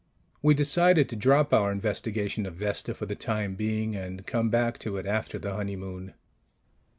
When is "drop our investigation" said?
1.15-2.47